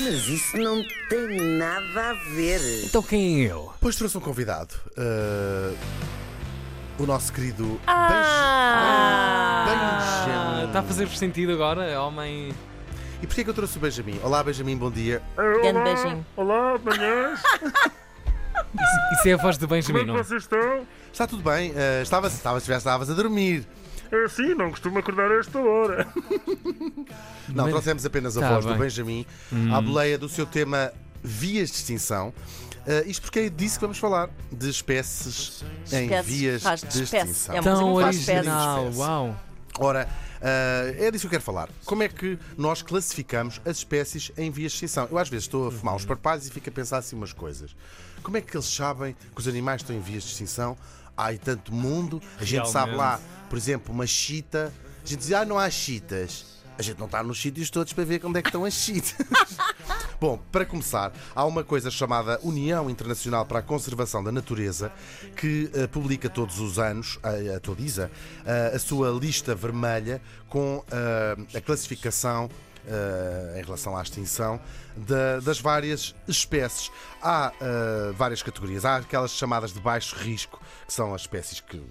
Mas 0.00 0.26
isso 0.28 0.56
não 0.56 0.82
tem 1.08 1.36
nada 1.58 2.10
a 2.10 2.14
ver. 2.34 2.60
Então 2.84 3.02
quem 3.02 3.42
é 3.44 3.50
ele? 3.50 3.68
Pois 3.80 3.94
trouxe 3.96 4.16
um 4.16 4.20
convidado. 4.20 4.74
uh, 4.96 5.76
o 6.98 7.06
nosso 7.06 7.32
querido 7.32 7.80
Ah! 7.86 9.64
Benjamin. 9.66 10.66
Está 10.66 10.80
a 10.80 10.82
fazer 10.82 11.08
sentido 11.08 11.52
agora, 11.52 12.00
homem. 12.00 12.52
E 13.22 13.26
porquê 13.26 13.44
que 13.44 13.50
eu 13.50 13.54
trouxe 13.54 13.76
o 13.78 13.80
Benjamin? 13.80 14.18
Olá, 14.22 14.42
Benjamin, 14.42 14.76
bom 14.76 14.90
dia. 14.90 15.22
Grande 15.36 15.80
beijinho. 15.80 16.26
Olá, 16.36 16.78
manhãs, 16.82 17.40
Isso, 18.74 19.14
isso 19.18 19.28
é 19.28 19.32
a 19.32 19.36
voz 19.36 19.56
de 19.58 19.66
como 19.66 19.74
Benjamin, 19.76 20.00
é 20.00 20.04
que 20.04 20.06
não? 20.08 20.16
vocês 20.16 20.42
estão? 20.42 20.86
Está 21.12 21.26
tudo 21.26 21.42
bem? 21.42 21.70
Uh, 21.72 22.02
estavas, 22.02 22.32
estavas, 22.34 22.66
estavas 22.68 23.10
a 23.10 23.14
dormir. 23.14 23.66
É 24.12 24.24
assim, 24.26 24.54
não 24.54 24.70
costumo 24.70 24.98
acordar 24.98 25.30
a 25.32 25.36
esta 25.38 25.58
hora. 25.58 26.06
Não, 27.48 27.64
Mas- 27.64 27.72
trouxemos 27.72 28.06
apenas 28.06 28.36
a 28.36 28.40
Tá 28.40 28.48
voz 28.50 28.64
bem. 28.66 28.74
do 28.74 28.78
Benjamin 28.80 29.26
à 29.72 29.80
boleia 29.80 30.16
do 30.18 30.28
seu 30.28 30.46
tema 30.46 30.92
Vias 31.24 31.70
de 31.70 31.76
Extinção. 31.76 32.28
Uh, 32.86 33.08
isto 33.08 33.22
porque 33.22 33.38
é 33.40 33.48
disso 33.48 33.76
que 33.76 33.80
vamos 33.82 33.98
falar, 33.98 34.28
de 34.50 34.68
espécies 34.68 35.64
em 35.92 36.04
Espécies, 36.04 36.26
vias 36.26 36.62
faz 36.62 36.80
de 36.80 36.88
de 36.88 37.02
espécie. 37.04 37.30
extinção. 37.30 37.54
É 37.56 37.60
uma 37.60 37.70
Tão 37.74 37.92
original, 37.94 38.90
uau. 38.96 39.36
Ora, 39.78 40.08
uh, 40.40 41.02
é 41.02 41.10
disso 41.10 41.22
que 41.22 41.26
eu 41.26 41.30
quero 41.30 41.42
falar. 41.42 41.68
Como 41.84 42.02
é 42.02 42.08
que 42.08 42.38
nós 42.58 42.82
classificamos 42.82 43.60
as 43.64 43.78
espécies 43.78 44.30
em 44.36 44.50
vias 44.50 44.72
de 44.72 44.76
extinção? 44.76 45.08
Eu 45.10 45.16
às 45.18 45.28
vezes 45.28 45.44
estou 45.44 45.68
a 45.68 45.72
fumar 45.72 45.94
uns 45.94 46.04
parpalhos 46.04 46.46
e 46.46 46.50
fico 46.50 46.68
a 46.68 46.72
pensar 46.72 46.98
assim 46.98 47.14
umas 47.16 47.32
coisas. 47.32 47.74
Como 48.22 48.36
é 48.36 48.40
que 48.40 48.54
eles 48.56 48.66
sabem 48.66 49.14
que 49.34 49.40
os 49.40 49.48
animais 49.48 49.80
estão 49.80 49.94
em 49.96 50.00
vias 50.00 50.22
de 50.24 50.30
extinção? 50.30 50.76
Há 51.16 51.32
tanto 51.34 51.72
mundo, 51.72 52.22
a 52.38 52.44
gente 52.44 52.68
sabe 52.70 52.94
lá, 52.94 53.20
por 53.48 53.58
exemplo, 53.58 53.92
uma 53.92 54.06
chita. 54.06 54.72
A 55.04 55.06
gente 55.06 55.20
diz, 55.20 55.32
ah, 55.32 55.44
não 55.44 55.58
há 55.58 55.68
chitas. 55.68 56.62
A 56.78 56.82
gente 56.82 56.98
não 56.98 57.06
está 57.06 57.22
nos 57.22 57.40
sítios 57.40 57.70
todos 57.70 57.92
para 57.92 58.04
ver 58.04 58.24
onde 58.24 58.38
é 58.38 58.42
que 58.42 58.48
estão 58.48 58.64
as 58.64 58.74
chitas. 58.74 59.14
Bom, 60.18 60.38
para 60.50 60.64
começar, 60.64 61.12
há 61.34 61.44
uma 61.44 61.62
coisa 61.64 61.90
chamada 61.90 62.38
União 62.42 62.88
Internacional 62.88 63.44
para 63.44 63.58
a 63.58 63.62
Conservação 63.62 64.22
da 64.22 64.32
Natureza 64.32 64.92
que 65.36 65.70
eh, 65.74 65.86
publica 65.86 66.30
todos 66.30 66.60
os 66.60 66.78
anos, 66.78 67.18
a, 67.22 67.56
a 67.56 67.60
Todiza, 67.60 68.10
eh, 68.46 68.72
a 68.74 68.78
sua 68.78 69.10
lista 69.10 69.54
vermelha 69.54 70.22
com 70.48 70.82
eh, 70.90 71.58
a 71.58 71.60
classificação 71.60 72.48
eh, 72.86 73.58
em 73.60 73.62
relação 73.64 73.96
à 73.96 74.02
extinção 74.02 74.60
da- 74.96 75.40
das 75.40 75.60
várias 75.60 76.14
espécies. 76.28 76.90
Há 77.22 77.52
eh, 77.60 78.12
várias 78.16 78.42
categorias. 78.42 78.84
Há 78.84 78.96
aquelas 78.96 79.30
chamadas 79.32 79.72
de 79.72 79.80
baixo 79.80 80.16
risco, 80.16 80.60
que 80.86 80.92
são 80.92 81.14
as 81.14 81.22
espécies 81.22 81.60
que, 81.60 81.82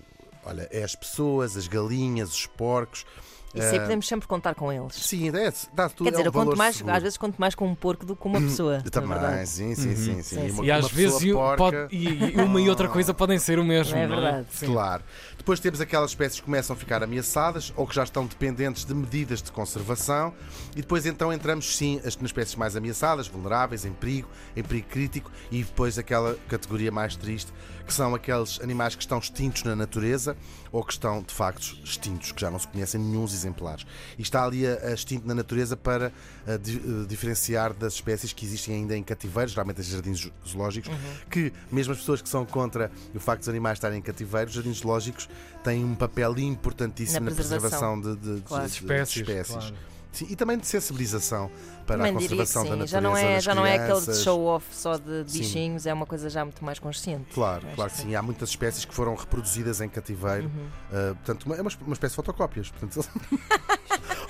olha, 0.45 0.67
é 0.71 0.83
as 0.83 0.95
pessoas, 0.95 1.55
as 1.57 1.67
galinhas, 1.67 2.29
os 2.33 2.45
porcos. 2.45 3.05
Isso 3.53 3.67
aí 3.73 3.79
podemos 3.79 4.07
sempre 4.07 4.27
contar 4.27 4.55
com 4.55 4.71
eles. 4.71 4.95
Sim, 4.95 5.29
é, 5.29 5.53
dá 5.73 5.89
tudo. 5.89 6.05
Quer 6.05 6.11
dizer, 6.11 6.21
é 6.21 6.23
um 6.23 6.27
eu 6.27 6.31
conto 6.31 6.57
mais, 6.57 6.75
seguro. 6.77 6.95
às 6.95 7.03
vezes 7.03 7.17
conto 7.17 7.35
mais 7.37 7.53
com 7.55 7.67
um 7.67 7.75
porco 7.75 8.05
do 8.05 8.15
que 8.15 8.21
com 8.21 8.29
uma 8.29 8.39
pessoa. 8.41 8.75
Eu 8.75 8.83
na 8.85 8.89
Também, 8.91 9.09
verdade. 9.09 9.49
sim, 9.49 9.75
sim, 9.75 9.95
sim, 9.95 9.95
sim. 9.95 10.21
Sim, 10.21 10.21
sim. 10.23 10.51
Uma- 10.51 10.65
E 10.65 10.71
às 10.71 10.85
uma 10.85 10.89
vezes 10.89 11.19
pessoa 11.19 11.53
e- 11.53 11.57
pode- 11.57 11.77
e, 11.91 12.07
e 12.37 12.41
uma 12.41 12.61
e 12.61 12.69
outra 12.69 12.87
coisa 12.87 13.13
podem 13.13 13.37
ser 13.39 13.59
o 13.59 13.63
mesmo. 13.65 13.95
É 13.97 14.07
não 14.07 14.15
verdade. 14.15 14.47
Sim. 14.51 14.67
Claro. 14.67 15.03
Depois 15.37 15.59
temos 15.59 15.81
aquelas 15.81 16.11
espécies 16.11 16.39
que 16.39 16.45
começam 16.45 16.75
a 16.75 16.77
ficar 16.77 17.01
ameaçadas 17.03 17.73
ou 17.75 17.85
que 17.87 17.95
já 17.95 18.03
estão 18.03 18.25
dependentes 18.25 18.85
de 18.85 18.93
medidas 18.93 19.41
de 19.41 19.51
conservação. 19.51 20.33
E 20.73 20.81
depois 20.81 21.05
então 21.05 21.33
entramos 21.33 21.75
sim 21.75 21.97
as- 22.05 22.15
nas 22.17 22.25
espécies 22.29 22.55
mais 22.55 22.75
ameaçadas, 22.75 23.27
vulneráveis, 23.27 23.83
em 23.85 23.91
perigo, 23.91 24.29
em 24.55 24.63
perigo 24.63 24.87
crítico. 24.87 25.31
E 25.51 25.63
depois 25.63 25.97
aquela 25.97 26.35
categoria 26.47 26.91
mais 26.91 27.15
triste, 27.15 27.51
que 27.85 27.93
são 27.93 28.13
aqueles 28.13 28.59
animais 28.61 28.95
que 28.95 29.01
estão 29.01 29.17
extintos 29.17 29.63
na 29.63 29.75
natureza 29.75 30.37
ou 30.71 30.83
que 30.83 30.93
estão 30.93 31.21
de 31.21 31.33
facto 31.33 31.75
extintos, 31.83 32.31
que 32.31 32.39
já 32.39 32.49
não 32.51 32.59
se 32.59 32.67
conhecem 32.67 33.01
nenhum 33.01 33.23
exemplares. 33.41 33.85
E 34.17 34.21
está 34.21 34.43
ali 34.43 34.65
a, 34.65 34.73
a 34.87 34.93
extinto 34.93 35.27
na 35.27 35.33
natureza 35.35 35.75
para 35.77 36.11
a 36.47 36.57
di- 36.57 36.77
eh, 36.77 37.05
diferenciar 37.07 37.73
das 37.73 37.93
espécies 37.93 38.33
que 38.33 38.45
existem 38.45 38.75
ainda 38.75 38.95
em 38.97 39.03
cativeiros, 39.03 39.51
geralmente 39.53 39.81
em 39.81 39.83
jardins 39.83 40.19
zo- 40.19 40.31
zoológicos, 40.47 40.89
que 41.29 41.51
mesmo 41.71 41.93
as 41.93 41.99
pessoas 41.99 42.21
que 42.21 42.29
são 42.29 42.45
contra 42.45 42.91
o 43.13 43.19
facto 43.19 43.39
dos 43.41 43.49
animais 43.49 43.77
estarem 43.77 43.99
em 43.99 44.01
cativeiro, 44.01 44.47
os 44.49 44.53
jardins 44.55 44.77
zoológicos 44.79 45.29
têm 45.63 45.83
um 45.83 45.95
papel 45.95 46.37
importantíssimo 46.39 47.21
Na 47.25 47.29
na 47.31 47.35
preservação. 47.35 48.01
preservação 48.01 48.15
de, 48.15 48.35
de- 48.37 48.41
Claro. 48.41 48.65
de- 48.65 48.71
de 48.71 48.77
Espécies, 48.79 49.17
espécies. 49.27 49.55
claro. 49.55 49.75
Sim, 50.11 50.27
e 50.29 50.35
também 50.35 50.57
de 50.57 50.67
sensibilização 50.67 51.49
para 51.85 51.97
Também 51.97 52.11
a 52.11 52.13
conservação 52.13 52.63
da 52.63 52.69
sim. 52.71 52.77
natureza. 52.79 52.91
Já 52.91 53.01
não 53.01 53.17
é, 53.17 53.41
já 53.41 53.55
não 53.55 53.65
é 53.65 53.75
aquele 53.75 54.15
show-off 54.15 54.65
só 54.71 54.97
de 54.97 55.23
Sim. 55.27 55.39
bichinhos, 55.39 55.85
é 55.85 55.93
uma 55.93 56.05
coisa 56.05 56.29
já 56.29 56.43
muito 56.43 56.63
mais 56.63 56.79
consciente. 56.79 57.33
Claro, 57.33 57.65
claro 57.75 57.91
que 57.91 57.97
sim. 57.97 58.13
Há 58.15 58.21
muitas 58.21 58.49
espécies 58.49 58.83
que 58.85 58.93
foram 58.93 59.15
reproduzidas 59.15 59.79
em 59.81 59.87
cativeiro. 59.89 60.45
Uhum. 60.45 61.11
Uh, 61.11 61.15
portanto, 61.15 61.53
é 61.53 61.61
uma, 61.61 61.71
uma 61.81 61.93
espécie 61.93 62.11
de 62.11 62.15
fotocópias. 62.15 62.69
Portanto, 62.69 63.07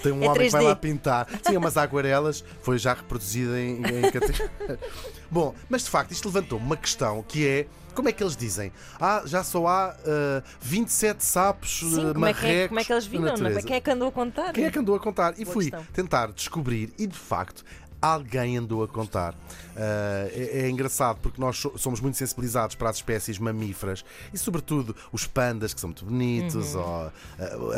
Tem 0.02 0.12
um 0.12 0.24
É 0.24 0.30
homem 0.30 0.46
que 0.48 0.50
vai 0.52 0.62
3D. 0.62 0.68
lá 0.68 0.76
pintar. 0.76 1.28
Sim, 1.48 1.58
umas 1.58 1.78
aguarelas, 1.78 2.44
foi 2.62 2.78
já 2.78 2.94
reproduzida 2.94 3.60
em, 3.60 3.78
em. 3.78 3.82
Bom, 5.30 5.54
mas 5.70 5.84
de 5.84 5.90
facto, 5.90 6.12
isto 6.12 6.26
levantou 6.28 6.58
uma 6.60 6.76
questão 6.78 7.24
que 7.28 7.48
é. 7.48 7.68
Como 7.94 8.08
é 8.08 8.14
que 8.14 8.24
eles 8.24 8.38
dizem? 8.38 8.72
Ah, 9.00 9.22
já 9.26 9.44
só 9.44 9.68
há 9.68 9.94
uh, 10.00 10.44
27 10.62 11.26
sapos 11.26 11.80
Sim, 11.80 12.10
uh, 12.12 12.14
como 12.14 12.26
é, 12.26 12.34
que, 12.34 12.46
é- 12.46 12.68
como 12.70 12.80
é 12.80 12.84
que 12.86 12.94
eles 12.94 13.06
viram? 13.06 13.28
É? 13.48 13.62
Quem 13.62 13.76
é 13.76 13.82
que 13.82 13.92
andou 13.92 14.08
a 14.08 14.12
contar? 14.14 14.54
Quem 14.54 14.64
é 14.64 14.72
que 14.72 14.80
andou 14.80 14.96
a 14.96 15.00
contar? 15.00 15.34
E 15.38 15.44
Boa 15.44 15.54
fui 15.54 15.66
questão. 15.66 15.86
tentar 15.92 16.32
descobrir, 16.32 16.94
e 16.98 17.06
de 17.06 17.18
facto, 17.18 17.66
alguém 18.02 18.58
andou 18.58 18.84
a 18.84 18.88
contar. 18.88 19.36
Ah, 19.76 20.28
é, 20.32 20.64
é 20.66 20.70
engraçado 20.70 21.20
porque 21.22 21.40
nós 21.40 21.58
so- 21.58 21.74
somos 21.78 22.00
muito 22.00 22.18
sensibilizados 22.18 22.76
para 22.76 22.90
as 22.90 22.98
espécies 22.98 23.38
mamíferas 23.40 24.04
e, 24.34 24.38
sobretudo, 24.38 24.96
os 25.12 25.26
pandas, 25.28 25.74
que 25.74 25.80
são 25.80 25.90
muito 25.90 26.04
bonitos, 26.06 26.74
Uhum. 26.76 26.82
ou 26.82 27.12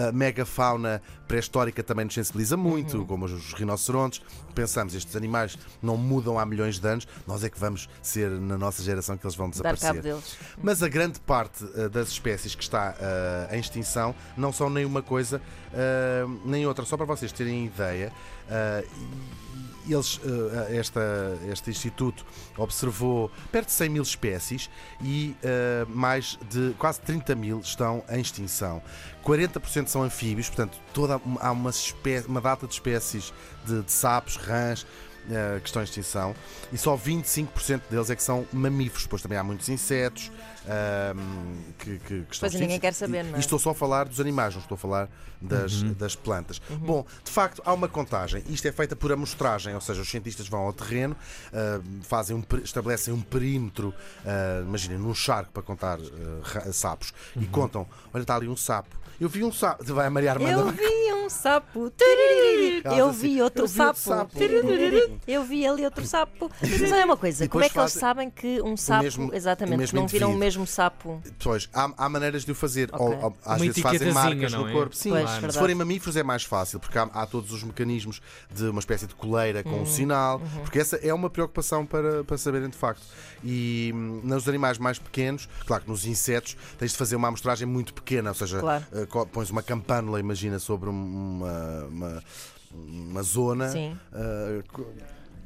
a, 0.06 0.08
a 0.08 0.12
megafauna 0.12 1.02
pré-histórica 1.28 1.84
também 1.84 2.06
nos 2.06 2.14
sensibiliza 2.14 2.56
muito, 2.58 3.00
Uhum. 3.00 3.06
como 3.06 3.26
os, 3.26 3.54
rinocerontes. 3.54 4.22
Pensamos, 4.56 4.94
estes 4.96 5.16
animais 5.16 5.58
não 5.82 5.98
mudam 5.98 6.38
há 6.40 6.46
milhões 6.46 6.80
de 6.80 6.88
anos, 6.88 7.08
nós 7.28 7.44
é 7.44 7.50
que 7.50 7.60
vamos 7.60 7.90
ser 8.02 8.30
na 8.30 8.58
nossa 8.58 8.82
geração 8.84 9.18
que 9.18 9.26
eles 9.26 9.36
vão 9.36 9.50
desaparecer. 9.50 10.16
Mas 10.62 10.82
a 10.84 10.88
grande 10.88 11.20
parte 11.20 11.64
uh, 11.64 11.90
das 11.90 12.10
espécies 12.10 12.56
que 12.56 12.64
está 12.64 12.96
uh, 13.50 13.54
em 13.56 13.60
extinção 13.60 14.14
não 14.38 14.54
são 14.54 14.70
nem 14.70 14.86
uma 14.86 15.02
coisa 15.02 15.42
uh, 15.74 16.42
nem 16.46 16.66
outra. 16.66 16.86
Só 16.86 16.96
para 16.98 17.06
vocês 17.06 17.32
terem 17.32 17.66
ideia, 17.66 18.12
uh, 18.48 18.88
eles, 19.92 20.18
uh, 20.18 20.22
esta, 20.70 21.02
este 21.52 21.70
instituto 21.70 22.26
observou 22.58 23.30
perto 23.52 23.68
de 23.68 23.74
100 23.74 23.90
mil 23.90 24.04
espécies 24.04 24.70
e 25.02 25.36
uh, 25.44 25.90
mais 25.90 26.38
de 26.50 26.74
quase 26.78 27.02
30 27.02 27.36
mil 27.36 27.60
estão 27.60 28.04
em 28.10 28.22
extinção. 28.22 28.82
40% 29.24 29.88
são 29.88 30.04
anfíbios, 30.04 30.48
portanto, 30.48 30.78
toda, 30.94 31.20
há 31.40 31.52
uma, 31.52 31.70
espé- 31.70 32.24
uma 32.28 32.42
data 32.42 32.68
de 32.68 32.74
espécies 32.74 33.34
de, 33.66 33.82
de 33.82 33.92
sapos, 33.92 34.36
rãs, 34.36 34.86
eh, 35.30 35.60
que 35.62 35.68
estão 35.68 35.82
em 35.82 35.86
extinção 35.86 36.36
e 36.72 36.78
só 36.78 36.98
25% 36.98 37.82
deles 37.90 38.10
é 38.10 38.16
que 38.16 38.24
são 38.24 38.46
mamíferos. 38.52 39.04
Depois 39.04 39.22
também 39.22 39.38
há 39.38 39.44
muitos 39.44 39.70
insetos 39.70 40.32
ahm, 40.68 41.18
que, 41.78 42.00
que, 42.00 42.24
que 42.24 42.34
estão 42.34 42.50
Pois, 42.50 42.54
e 42.54 42.58
ninguém 42.58 42.76
extintos. 42.76 42.80
quer 42.82 42.94
saber, 42.94 43.24
não 43.24 43.34
é? 43.36 43.38
E 43.38 43.40
estou 43.40 43.58
só 43.60 43.72
a 43.72 43.76
falar 43.76 44.06
dos 44.06 44.20
animais, 44.20 44.54
não 44.54 44.62
estou 44.62 44.76
a 44.76 44.78
falar 44.78 45.10
das, 45.42 45.84
das 45.84 46.16
plantas. 46.16 46.62
Bom, 46.70 47.06
de 47.24 47.32
facto, 47.32 47.62
há 47.66 47.74
uma 47.74 47.88
contagem. 47.88 48.44
Isto 48.48 48.68
é 48.68 48.72
feita 48.72 48.96
por 48.96 49.12
amostragem, 49.12 49.76
ou 49.76 49.82
seja, 49.82 50.02
os 50.02 50.10
cientistas 50.10 50.48
vão 50.48 50.62
ao 50.62 50.74
terreno, 50.74 51.16
ah, 51.54 51.82
fazem 52.04 52.36
um, 52.36 52.44
estabelecem 52.64 53.14
um 53.14 53.22
perímetro, 53.22 53.94
ah, 54.26 54.62
imaginem, 54.62 54.98
num 54.98 55.14
charco 55.14 55.52
para 55.52 55.64
contar 55.64 56.00
sapos, 56.72 57.14
e 57.36 57.46
contam: 57.46 57.88
olha, 58.14 58.22
está 58.22 58.36
ali 58.36 58.48
um 58.48 58.56
sapo. 58.56 58.98
Eu 59.20 59.30
vi 59.30 59.44
um 59.44 59.52
sapo. 59.52 59.84
Vai 59.94 60.08
a 60.08 60.10
Maria 60.10 60.32
Armanda. 60.32 60.52
Eu 60.62 60.72
vi 60.72 61.14
um 61.14 61.23
sapo. 61.30 61.90
turururu. 61.92 62.82
Ela 62.84 62.98
Eu 62.98 63.12
vi 63.12 63.42
outro 63.42 63.64
"Eu 63.64 63.68
vi 63.68 63.82
outro 63.82 64.00
sapo. 64.00 64.00
sapo." 64.00 64.40
Eu 65.28 65.44
vi 65.44 65.66
ali 65.68 65.86
outro 65.86 66.06
sapo. 66.06 66.52
Mas 66.62 66.92
olha 66.92 67.06
uma 67.06 67.18
coisa, 67.18 67.48
como 67.48 67.64
é 67.64 67.70
que 67.70 67.80
eles 67.80 67.92
sabem 67.94 68.30
que 68.30 68.62
um 68.62 68.76
sapo. 68.78 69.04
exatamente, 69.34 69.78
mesmo 69.78 70.00
não 70.00 70.08
viram 70.08 70.32
o 70.32 70.38
mesmo 70.38 70.66
sapo? 70.68 71.22
Pois, 71.44 71.70
há, 71.74 71.92
há 71.98 72.10
maneiras 72.10 72.44
de 72.46 72.52
o 72.52 72.56
fazer. 72.56 72.90
Às 72.94 73.00
Uma 73.00 73.58
vezes 73.58 73.82
fazem 73.82 74.12
marcas 74.12 74.54
no 74.54 74.68
é? 74.68 74.72
corpo. 74.72 74.96
Sim, 74.96 75.10
Pois, 75.12 75.54
se 75.54 75.60
forem 75.60 75.76
mamíferos 75.76 76.16
é 76.18 76.24
mais 76.24 76.44
fácil, 76.44 76.80
porque 76.80 76.98
há, 76.98 77.04
há 77.04 77.26
todos 77.26 77.52
os 77.52 77.64
mecanismos 77.64 78.22
de 78.54 78.66
uma 78.66 78.80
espécie 78.80 79.08
de 79.08 79.16
coleira 79.16 79.64
com 79.64 79.70
Uhum, 79.74 79.82
um 79.82 79.86
sinal, 79.86 80.42
porque 80.62 80.80
essa 80.80 80.98
é 80.98 81.14
uma 81.14 81.30
preocupação 81.30 81.86
para, 81.86 82.24
para 82.24 82.38
saberem 82.38 82.69
de 82.69 82.78
facto. 82.78 83.02
E 83.44 83.92
hum, 83.94 84.22
nos 84.24 84.48
animais 84.48 84.78
mais 84.78 84.98
pequenos, 85.00 85.50
claro 85.66 85.84
que 85.84 85.90
nos 85.90 86.06
insetos, 86.06 86.56
tens 86.78 86.92
de 86.92 86.98
fazer 86.98 87.16
uma 87.16 87.28
amostragem 87.28 87.68
muito 87.68 87.94
pequena, 87.94 88.30
ou 88.30 88.36
seja, 88.36 88.60
Claro. 88.60 88.86
eh, 88.94 89.08
pões 89.31 89.50
uma 89.50 89.62
campânula, 89.64 90.19
imagina, 90.19 90.60
sobre 90.60 90.90
um- 90.90 90.94
uma, 91.13 91.86
uma, 91.86 92.24
uma 92.71 93.24
zona. 93.24 93.69
Sim. 93.69 93.98
co- 94.71 94.86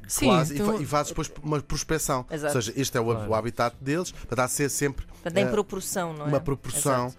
Sim, 0.08 0.28
quase, 0.28 0.58
fa- 0.58 0.76
e, 0.76 0.86
fazes 0.86 1.10
depois 1.10 1.30
uma 1.44 1.60
prospeção. 1.62 2.26
Exato. 2.32 2.56
Ou 2.56 2.62
seja, 2.62 2.80
este 2.80 2.98
é 2.98 3.02
o, 3.02 3.06
Claro. 3.06 3.30
o 3.30 3.36
habitat 3.36 3.76
deles, 3.82 4.12
para 4.12 4.38
dar 4.38 4.44
a 4.46 4.48
ser 4.48 4.70
sempre 4.70 5.06
Portanto, 5.06 5.38
em 5.38 5.44
eh, 5.44 5.50
proporção, 5.50 6.14
não 6.14 6.26
é? 6.26 6.30
uma 6.30 6.40
proporção. 6.40 7.08
Exato. 7.08 7.18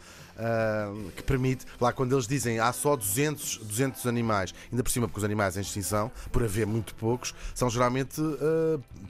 Que 1.17 1.23
permite, 1.23 1.67
lá 1.81 1.93
quando 1.93 2.15
eles 2.15 2.27
dizem 2.27 2.59
há 2.61 2.73
só 2.73 2.95
200, 2.97 3.59
200 3.59 4.07
animais, 4.07 4.55
ainda 4.71 4.83
por 4.83 4.91
cima 4.91 5.07
porque 5.09 5.19
os 5.19 5.25
animais 5.25 5.57
em 5.57 5.61
extinção, 5.61 6.11
por 6.31 6.43
haver 6.45 6.67
muito 6.67 6.95
poucos, 6.95 7.35
são 7.55 7.69
geralmente 7.69 8.21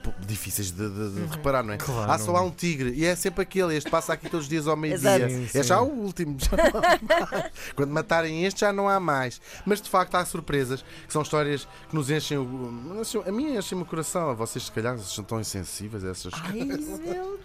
p- 0.03 0.13
difíceis 0.25 0.71
de, 0.71 0.89
de- 0.89 1.09
de 1.11 1.25
reparar, 1.35 1.63
não 1.63 1.73
é? 1.73 1.77
Claro. 1.77 2.11
Há 2.11 2.17
só 2.17 2.31
lá 2.31 2.41
um 2.41 2.51
tigre 2.51 2.91
e 2.95 3.05
é 3.05 3.15
sempre 3.15 3.41
aquele, 3.43 3.75
este 3.75 3.89
passa 3.89 4.13
aqui 4.13 4.29
todos 4.29 4.45
os 4.45 4.49
dias 4.49 4.67
ao 4.67 4.75
meio-dia. 4.75 5.09
É 5.53 5.63
já 5.63 5.81
o 5.81 5.87
último. 5.89 6.37
já 6.39 6.57
não 6.57 6.79
há 6.79 7.29
mais. 7.29 7.51
Quando 7.75 7.91
matarem 7.91 8.45
este 8.45 8.61
já 8.61 8.73
não 8.73 8.89
há 8.89 8.99
mais. 8.99 9.39
Mas 9.65 9.81
de 9.81 9.89
facto 9.89 10.15
há 10.15 10.25
surpresas, 10.25 10.83
que 11.05 11.13
são 11.13 11.21
histórias 11.21 11.67
que 11.89 11.95
nos 11.95 12.09
enchem 12.09 12.37
o. 12.37 13.01
A 13.25 13.31
mim 13.31 13.55
enchem 13.57 13.79
o 13.79 13.85
coração, 13.85 14.29
a 14.29 14.33
vocês 14.33 14.65
se 14.65 14.71
calhar 14.71 14.97
são 14.99 15.23
tão 15.23 15.39
insensíveis 15.39 16.03
a 16.03 16.09
essas 16.09 16.33
Ai, 16.33 16.63
meu 16.63 16.77
Deus. 16.77 17.39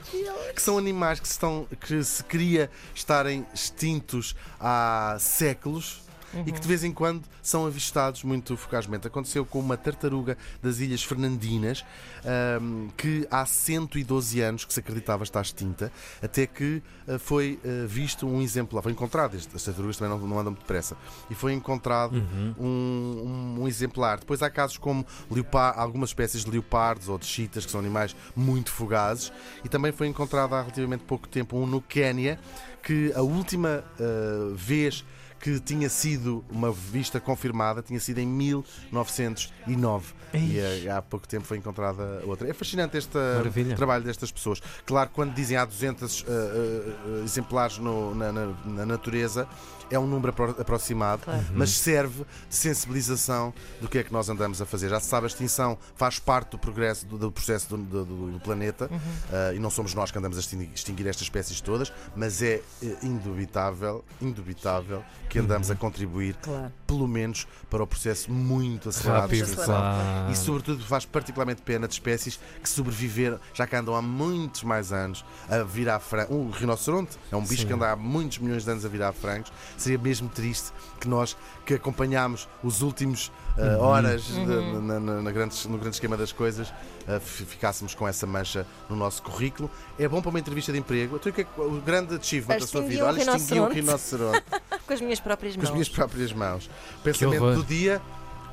que 0.54 0.62
são 0.62 0.78
animais 0.78 1.20
que 1.20 1.26
se, 1.28 1.32
estão, 1.34 1.66
que 1.80 2.02
se 2.02 2.22
queria 2.24 2.70
estarem 2.94 3.46
extintos 3.74 4.36
há 4.60 5.16
séculos. 5.18 6.02
E 6.46 6.52
que 6.52 6.60
de 6.60 6.66
vez 6.68 6.82
em 6.84 6.92
quando 6.92 7.22
são 7.42 7.66
avistados 7.66 8.22
muito 8.24 8.56
fugazmente. 8.56 9.06
Aconteceu 9.06 9.44
com 9.44 9.58
uma 9.60 9.76
tartaruga 9.76 10.36
das 10.62 10.78
Ilhas 10.78 11.02
Fernandinas, 11.02 11.84
ahm, 12.24 12.88
que 12.96 13.26
há 13.30 13.44
112 13.46 14.40
anos 14.40 14.64
que 14.64 14.72
se 14.72 14.80
acreditava 14.80 15.22
estar 15.24 15.40
extinta, 15.42 15.92
até 16.22 16.46
que 16.46 16.82
ah, 17.08 17.18
foi 17.18 17.58
ah, 17.64 17.86
visto 17.86 18.26
um 18.26 18.40
exemplar. 18.42 18.82
Foi 18.82 18.92
encontrado, 18.92 19.36
as 19.36 19.46
tartarugas 19.64 19.96
também 19.96 20.18
não, 20.18 20.26
não 20.26 20.38
andam 20.38 20.52
muito 20.52 20.60
depressa, 20.62 20.96
e 21.30 21.34
foi 21.34 21.52
encontrado 21.52 22.16
um, 22.58 22.64
um- 22.66 23.62
um 23.62 23.68
exemplar. 23.68 24.18
Depois 24.18 24.42
há 24.42 24.50
casos 24.50 24.78
como 24.78 25.06
leopar, 25.30 25.78
algumas 25.78 26.10
espécies 26.10 26.44
de 26.44 26.50
leopardos 26.50 27.08
ou 27.08 27.18
de 27.18 27.26
chitas, 27.26 27.64
que 27.64 27.70
são 27.70 27.80
animais 27.80 28.14
muito 28.34 28.70
fugazes, 28.70 29.32
e 29.64 29.68
também 29.68 29.92
foi 29.92 30.06
encontrado 30.06 30.54
há 30.54 30.60
relativamente 30.62 31.04
pouco 31.04 31.28
tempo 31.28 31.56
um 31.56 31.66
no 31.66 31.80
Quénia, 31.80 32.38
que 32.82 33.12
a 33.14 33.22
última 33.22 33.84
ah, 34.00 34.52
vez 34.54 35.04
que 35.44 35.60
tinha 35.60 35.90
sido 35.90 36.42
uma 36.48 36.72
vista 36.72 37.20
confirmada 37.20 37.82
tinha 37.82 38.00
sido 38.00 38.16
em 38.18 38.26
1909 38.26 40.14
e 40.32 40.58
eh, 40.58 40.90
há 40.90 41.00
pouco 41.02 41.28
tempo 41.28 41.44
foi 41.46 41.58
encontrada 41.58 42.22
outra. 42.24 42.48
É 42.48 42.52
fascinante 42.54 42.96
este 42.96 43.16
eh, 43.16 43.36
Maravilha. 43.36 43.76
trabalho 43.76 44.02
destas 44.02 44.32
pessoas. 44.32 44.60
Claro, 44.86 45.10
quando 45.12 45.32
dizem 45.34 45.56
há 45.56 45.64
200 45.66 46.24
eh, 46.26 46.30
eh, 46.30 47.24
exemplares 47.24 47.78
no- 47.78 48.14
na, 48.14 48.32
na- 48.32 48.54
na 48.64 48.86
natureza, 48.86 49.46
é 49.90 49.98
um 49.98 50.06
número 50.06 50.30
apro- 50.30 50.56
aproximado, 50.58 51.22
Claro. 51.24 51.44
mas 51.54 51.70
serve 51.70 52.24
de 52.48 52.56
sensibilização 52.56 53.52
do 53.82 53.88
que 53.88 53.98
é 53.98 54.02
que 54.02 54.12
nós 54.12 54.28
andamos 54.30 54.60
a 54.62 54.66
fazer. 54.66 54.88
Já 54.88 54.98
se 54.98 55.06
sabe, 55.08 55.26
a 55.26 55.28
extinção 55.28 55.78
faz 55.94 56.18
parte 56.18 56.52
do 56.52 56.58
progresso 56.58 57.04
do, 57.06 57.18
do 57.18 57.30
processo 57.30 57.68
do, 57.76 58.04
do- 58.04 58.04
do- 58.32 58.40
planeta 58.40 58.90
eh, 59.30 59.52
e 59.56 59.58
não 59.58 59.70
somos 59.70 59.94
nós 59.94 60.10
que 60.10 60.18
andamos 60.18 60.36
a 60.36 60.40
extinguir, 60.40 60.70
extinguir 60.74 61.06
estas 61.06 61.22
espécies 61.24 61.60
todas, 61.60 61.92
mas 62.16 62.42
é 62.42 62.60
eh, 62.82 62.96
indubitável, 63.02 64.04
indubitável 64.20 65.04
que 65.34 65.40
andamos 65.40 65.68
a 65.68 65.74
contribuir 65.74 66.36
Claro. 66.36 66.70
Pelo 66.94 67.08
menos 67.08 67.46
para 67.68 67.82
o 67.82 67.86
processo 67.86 68.30
muito 68.30 68.88
acelerado 68.88 69.28
de 69.28 69.40
Rápido, 69.40 69.42
extinção. 69.50 69.64
claro. 69.64 70.32
E 70.32 70.36
sobretudo 70.36 70.84
faz 70.84 71.04
particularmente 71.04 71.60
pena 71.62 71.88
de 71.88 71.94
espécies 71.94 72.38
que 72.62 72.68
sobreviveram, 72.68 73.40
já 73.52 73.66
que 73.66 73.74
andam 73.74 73.94
há 73.96 74.00
muitos 74.02 74.62
mais 74.62 74.92
anos 74.92 75.24
a 75.50 75.62
vir 75.64 75.88
à 75.88 75.98
franga. 75.98 76.32
O 76.32 76.50
rinoceronte 76.50 77.18
é 77.32 77.36
um 77.36 77.42
bicho 77.42 77.62
Sim. 77.62 77.66
que 77.68 77.72
anda 77.72 77.90
há 77.90 77.96
muitos 77.96 78.38
milhões 78.38 78.64
de 78.64 78.70
anos 78.70 78.84
a 78.84 78.88
vir 78.88 79.02
à 79.02 79.12
frangos. 79.12 79.52
Seria 79.76 79.98
mesmo 79.98 80.28
triste 80.28 80.72
que 81.00 81.08
nós 81.08 81.36
que 81.66 81.74
acompanhámos 81.74 82.48
os 82.62 82.80
últimos 82.82 83.32
uh, 83.56 83.60
Uhum. 83.62 83.80
horas 83.80 84.24
de- 84.24 84.44
na, 84.44 85.00
na- 85.00 85.22
na 85.22 85.30
grandes- 85.32 85.64
no 85.66 85.78
grande 85.78 85.96
esquema 85.96 86.16
das 86.16 86.30
coisas 86.32 86.68
uh, 86.68 87.18
fi- 87.20 87.44
ficássemos 87.44 87.94
com 87.94 88.06
essa 88.06 88.26
mancha 88.26 88.66
no 88.88 88.94
nosso 88.96 89.22
currículo. 89.22 89.70
É 89.98 90.06
bom 90.06 90.20
para 90.20 90.30
uma 90.30 90.38
entrevista 90.38 90.72
de 90.72 90.78
emprego. 90.78 91.16
Então, 91.16 91.30
o, 91.30 91.34
que 91.34 91.40
é 91.42 91.46
o 91.56 91.80
grande 91.80 92.14
achievement 92.16 92.58
da 92.58 92.66
sua 92.66 92.82
vida? 92.82 93.04
Olha, 93.06 93.20
extingui 93.36 93.60
um 93.60 93.68
rinoceronte. 93.68 94.44
Com 94.86 94.92
as 94.92 95.00
minhas 95.00 95.18
próprias 95.18 95.54
com 95.54 95.60
mãos. 95.62 95.68
as 95.68 95.72
minhas 95.72 95.88
próprias 95.88 96.32
mãos. 96.34 96.70
Pensamento 97.02 97.54
do 97.54 97.64
dia, 97.64 98.00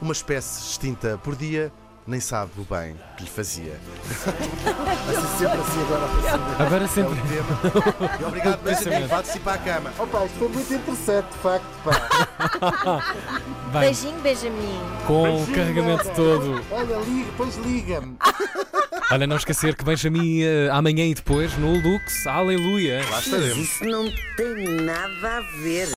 uma 0.02 0.14
espécie 0.14 0.62
extinta 0.72 1.20
por 1.24 1.36
dia, 1.36 1.72
nem 2.08 2.20
sabe 2.20 2.52
o 2.58 2.64
bem 2.64 2.96
que 3.16 3.24
lhe 3.24 3.30
fazia. 3.30 3.80
assim 5.08 5.38
sempre 5.38 5.60
assim 5.60 5.82
agora 5.82 6.06
a 6.06 6.08
pensamento. 6.10 6.62
Agora 6.62 6.84
É 6.84 6.88
sempre. 6.88 7.14
o 7.14 7.28
tema. 7.28 8.18
E 8.20 8.24
obrigado, 8.26 8.58
Benjamin. 8.64 8.78
Pensamento. 8.84 9.08
Vá 9.10 9.16
participar 9.18 9.54
à 9.54 9.58
cama. 9.60 9.94
Opa, 10.00 10.26
isto 10.26 10.40
foi 10.40 10.48
muito 10.50 10.74
interessante, 10.74 11.28
de 11.32 11.38
facto. 11.38 11.66
Pá. 11.84 13.16
Bem, 13.72 13.82
Beijinho, 13.82 14.20
Benjamin. 14.22 14.80
com 15.08 15.44
o 15.44 15.48
carregamento 15.48 16.10
todo. 16.16 16.62
Olha, 16.72 16.96
liga, 17.06 17.26
depois 17.26 17.56
liga-me. 17.58 18.18
Olha, 19.12 19.28
não 19.28 19.36
esquecer 19.36 19.76
que 19.76 19.84
Benjamin 19.84 20.42
eh, 20.42 20.70
amanhã 20.72 21.06
e 21.06 21.14
depois 21.14 21.56
no 21.58 21.74
Lux. 21.82 22.26
Aleluia. 22.28 23.02
Lá 23.10 23.20
estaremos. 23.20 23.58
Isso 23.58 23.84
não 23.84 24.10
tem 24.38 24.82
nada 24.84 25.38
a 25.38 25.42
ver. 25.62 25.88